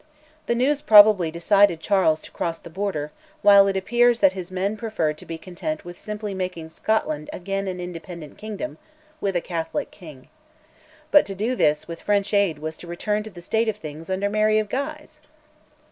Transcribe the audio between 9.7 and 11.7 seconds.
king. But to do